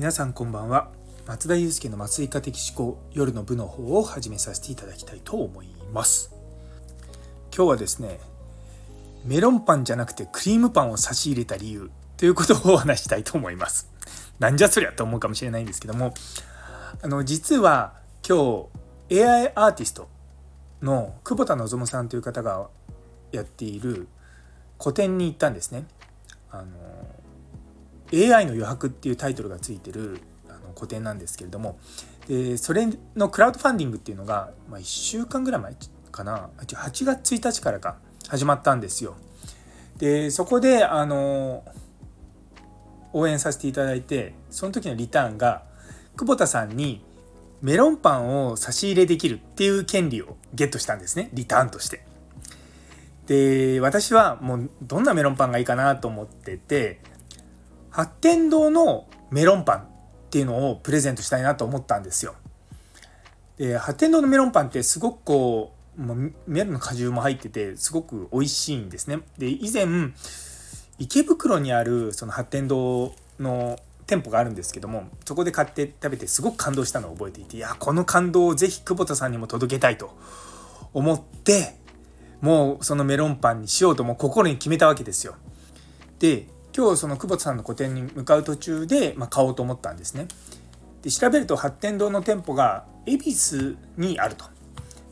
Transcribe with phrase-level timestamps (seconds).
[0.00, 0.88] 皆さんこんばんは。
[1.26, 6.34] 松田祐介の麻酔科的思考夜の部の方を始めさせていただきたいと思います。
[7.54, 8.18] 今日はですね
[9.26, 13.92] メロンパンじゃなくてクリームパンを差し入れた理由ということをお話したいと思います。
[14.38, 16.14] なんじゃそりゃと思うかもしれないんですけども。
[17.02, 17.92] あの実は
[18.26, 18.68] 今
[19.10, 20.08] 日 AI アーティスト
[20.80, 22.70] の久保田望さんという方が
[23.32, 24.08] やっている
[24.78, 25.84] 個展に行ったんですね。
[26.50, 26.68] あの
[28.12, 31.78] AI の余白っていうタイトルがついてるあの個展なんですけれども
[32.28, 35.74] でそれのクラウドファンディングっていうのが、まあ、1週間ぐらい前
[36.10, 39.16] かな8月1日からか始まったんですよ。
[39.98, 41.64] でそこであの
[43.12, 45.64] 応援させていただいてその時のリターンが
[46.16, 47.04] 久保田さんに
[47.60, 52.04] メロンパンを差し入れできるっていう権利をゲットしたんですねリターンとして。
[53.26, 57.00] で私はもうどんなメロンパンがいいかなと思ってて
[57.90, 59.82] 八天堂のメロンパンっ
[60.30, 62.34] ていうのをプレゼントしたいなと思ったんですよ。
[63.58, 66.02] で八天堂のメロンパンってすごくこう
[66.46, 69.18] メロンの果汁も入っててすごく美味しいんですね。
[69.38, 69.86] で以前
[70.98, 80.16] 池袋にあるその八天堂の店舗があるんですけどもそこで買って食べてすごく感動したのを覚えていていやこの感動をぜひ久保田さんにも届けたいと
[80.92, 81.76] 思って
[82.40, 85.36] もうそのメロンパンにしようともう心に決めたわけですよ。
[86.18, 90.26] で今日その久保田さんの個展に向かう途中で、まあ、買おうと思ったんですね。
[91.02, 94.44] で調べると八天堂の店舗が恵比寿にあると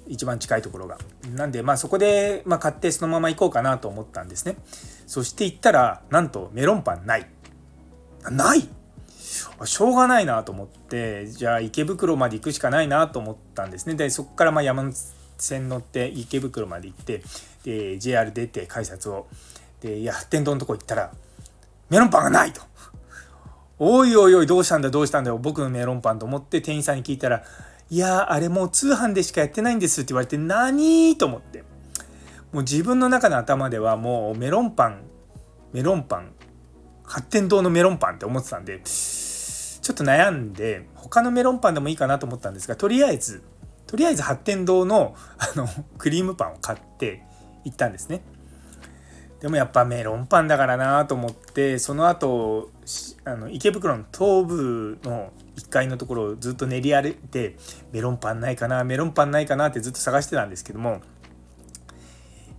[0.06, 0.98] 一番近いところが。
[1.34, 4.56] なんでまあそこで、まあ、買ってそのまま行こうかなと思ったんですね。
[5.06, 7.28] そして行ったらなんとメロンパンない。
[8.30, 8.68] ない？
[9.64, 13.94] しょうがないなと思ってじゃあ池袋まで行くしかないなと思ったんですね。
[13.94, 14.96] でそこからまあ山手
[15.38, 17.22] 線乗って池袋まで行って
[17.64, 19.26] で JR 出て改札を
[19.80, 21.12] でいや八天堂のとこ行ったら
[21.90, 22.62] メロンパンがないと。
[23.80, 27.44] おいおいおいどうしたんだどうしたんだよ僕のメロンパンと思って店員さんに聞いたら
[27.90, 31.62] 「いやあれもう通販でしかやってないんです」って言われて「何?」と思って
[32.52, 35.02] もう自分の中の頭ではもうメロンパン
[35.72, 36.32] メロンパン
[37.04, 43.44] 発展堂のメロンパンって思ってたんでちょっと悩んで他のメロンパンでもいいかなと思ったんですがとりあえず
[43.86, 47.22] とりあえず発展堂のあのクリームパンを買って
[47.64, 48.22] 行ったんですね。
[49.40, 52.70] でもやっぱメロンパンだからなと思ってその後
[53.24, 57.56] あの池袋の東部の1階のところをずっと練り歩いて
[57.92, 61.00] メロンパンないかなメロンパンないかなってずっと探してたんですけども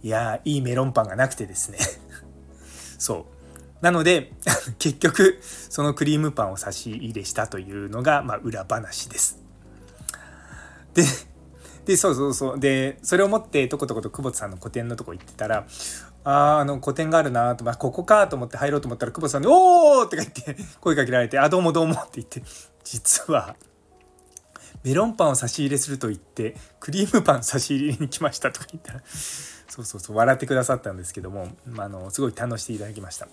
[0.01, 1.79] いやいいメロンパンがなくてですね
[2.97, 3.39] そう
[3.81, 4.31] なので
[4.79, 9.39] 結局そのクリームパンを差し入れしたというのが、まあ、裏話です。
[10.93, 11.03] で
[11.89, 15.65] でそうそうそうでそれを持ってとことこと久保田さんの個展のとこ行ってたら
[16.23, 22.43] ああの個展があるなと、まあ、ここかと思って入ろうと思ったら久保田さんに「おお!」って言って声かけられて「あどうもどうも」って言って
[22.83, 23.55] 実は
[24.83, 33.27] メロンパンを差し入れすると言ってクリームパン差し入れに来ましたとか言ったらそうそうそう笑ってくださったんですけども、まあ、あのすごい楽しんでいただきました。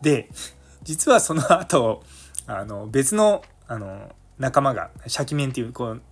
[0.00, 0.30] で
[0.82, 2.02] 実はその後
[2.46, 6.02] あの別のあの仲間がシャキメンっていうこう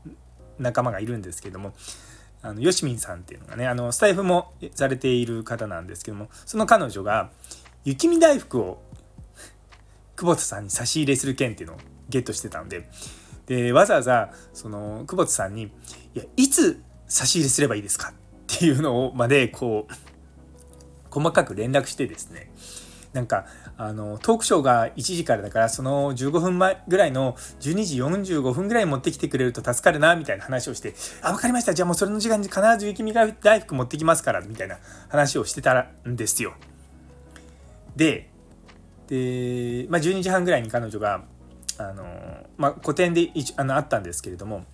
[0.59, 1.75] 仲間がいるんですけども
[2.42, 7.31] あのよしみんさんっていうのがねあのスタイフもされている方なんですけどもその彼女が
[7.84, 8.82] 雪見大福を
[10.16, 11.78] 久保田さんに差し入れする件っていうのを
[12.09, 12.88] ゲットしてたんで
[13.47, 15.65] でわざわざその久保田さんに
[16.15, 18.12] 「いやいつ差し入れすればいいですか?」っ
[18.47, 19.94] ていうのをまでこう
[21.10, 22.50] 細かく連絡してですね
[23.14, 23.47] なんか
[23.78, 36.54] あのトークショーが1時からだからその15分前ぐらいの12時45分ぐらい持ってきてくれると助かるなみたいな話をして「あ分かりましたじゃあもうそれの時間に必ず雪見大福持ってきますから」みたいな話をしてたんですよ。
[37.94, 38.28] で
[39.06, 41.22] で、まあ、12時半ぐらいに彼女が
[41.78, 42.04] あの、
[42.56, 44.64] まあ、個展であのあったんですけれども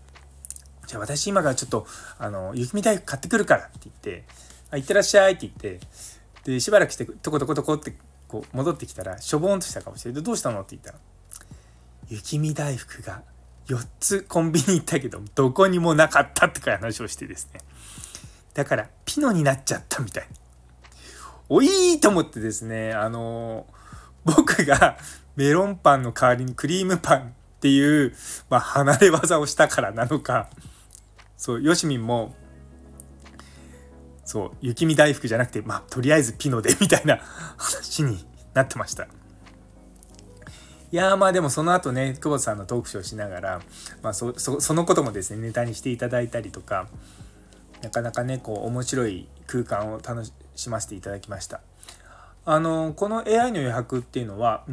[0.86, 1.86] 「じゃあ私今からちょっと
[2.18, 4.24] あの雪見大福買ってくるから」って言って
[4.72, 5.80] 「あ行ってらっしゃい」って言って
[6.44, 7.94] でしばらくしてトコトコトコって
[8.30, 10.98] こう戻ってきたらしょぼんとした顔して「どうしたの?」って言ったら
[12.09, 13.22] 「雪見大福が
[13.66, 17.60] 4つコンビニ行ったけどどこにもなかった」って話をしてですね
[18.54, 20.28] だからピノになっちゃったみたい
[21.48, 23.66] おいいと思ってですねあの
[24.24, 24.97] 僕が
[25.34, 28.15] メロンパンの代わりにクリームパンっていう、
[28.48, 30.48] まあ、離れ技をしたからなのか
[31.36, 32.34] そうよしみんも
[34.30, 37.18] そう雪見大福じゃなくてまあとりあえずピノでみたいな
[37.56, 38.24] 話に
[38.54, 39.09] なってました。
[40.92, 43.60] いやまあでもその後ね久保田さんのトークショーしながら、
[44.03, 46.86] まあそ、そそのこともですねネタにしていただいたりとか
[47.82, 50.24] なかなかねこう面白い空間を楽
[50.54, 51.60] しませていただきました。
[52.44, 54.65] あのこの AI の余白っていうのは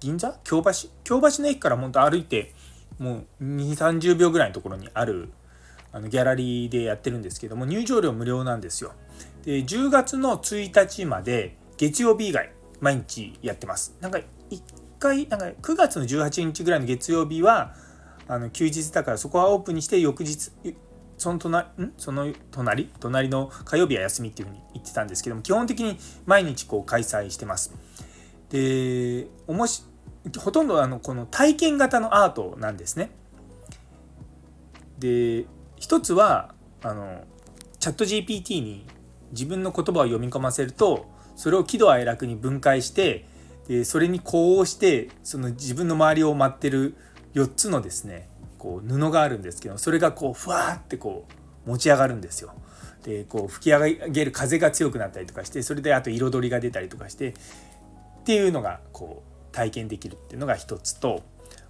[0.00, 0.40] 銀座？
[0.42, 0.72] 京橋？
[1.04, 2.52] 京橋の駅から本当歩いて
[2.98, 5.30] もう2 3 0秒ぐらいのところにある
[5.96, 8.92] あのギャラリーでやってるんですけども入場料無料なんですよ。
[9.44, 13.96] で10月の1日まで月曜日以外毎日やってます。
[14.00, 14.18] なんか
[14.50, 14.62] 1
[14.98, 17.74] 回なんか9月の18日ぐらいの月曜日は
[18.28, 20.50] あの休日だからそこはオープンにして翌日
[21.16, 21.92] その隣ん？
[21.96, 22.90] その隣？
[23.00, 27.72] 隣の火曜日は休みっていうふうに言ってたんですけども基本的に毎日こう開催してます。
[28.50, 29.82] でおもし
[30.38, 33.10] ほとんどあのこの体験型のアートなんですね。
[34.98, 37.24] で一つはあの
[37.78, 38.86] チャット GPT に
[39.32, 43.26] 自分の言葉を読み込ませるとそれを喜怒哀楽に分解して
[43.68, 46.94] でそれに呼応してその自分の周りを舞ってる
[47.34, 48.28] 4つのですね
[48.58, 51.26] こう布があるんですけどそれがこうふわってこ
[51.66, 52.54] う持ち上がるんですよ。
[53.02, 57.34] でこう吹き上げる風が強くなったりとかしてそれであと彩りが出たりとかしてっ
[58.24, 61.22] ていうのがこう体験できるっていうのが一つと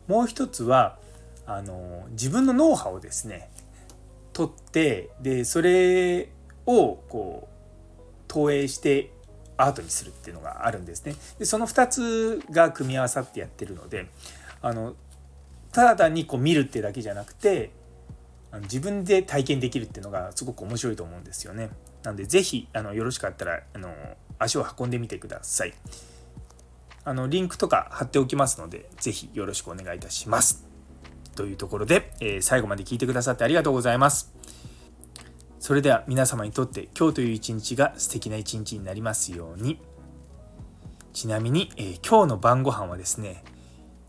[0.09, 0.97] もう一つは
[1.45, 3.51] あの自分のノウハウをですね
[4.37, 6.29] 取ってでそれ
[6.67, 7.97] をこう
[8.29, 9.11] 投影して
[9.57, 11.15] アートにするっていうのがあるんですね。
[11.39, 14.09] でその2つが組み合わさってやってるので
[14.61, 14.95] あの
[15.73, 17.71] ただ単にこう見るってだけじゃなくて
[18.53, 21.71] あの自分で体験できるっていうのがすごく面白いと思うんですよね。
[22.03, 23.89] なんで是非あのよろしかったらあの
[24.39, 25.73] 足を運んでみてください。
[27.05, 30.66] あのリンクとか貼っておきますので是非よろしくお願いいたします。
[31.37, 34.35] というところで、えー、最後まで聞いてくださってありがとうございます。
[35.61, 39.79] それでは皆様にとって今日という一日が素敵な一日になりますように。
[41.17, 43.43] ちなみに、えー、今日の晩ご飯はですね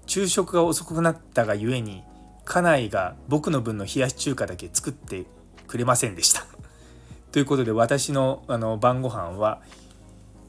[0.08, 2.04] 昼食が遅くなったがゆえに
[2.44, 5.26] 家内が僕の分の冷やし中華だけ作って
[5.68, 6.46] くれませんでした
[7.32, 9.62] ということで私のあの晩ご飯は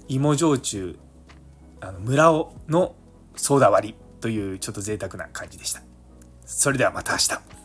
[0.08, 0.98] 芋焼酎
[1.81, 2.96] あの村尾の
[3.36, 5.88] ソーダ割りというちょっと贅沢な感じでした。
[6.48, 7.57] それではまた明日。